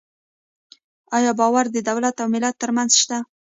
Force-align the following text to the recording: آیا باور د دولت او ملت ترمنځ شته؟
آیا 1.17 1.31
باور 1.39 1.65
د 1.71 1.77
دولت 1.89 2.15
او 2.21 2.27
ملت 2.33 2.55
ترمنځ 2.61 2.91
شته؟ 3.01 3.17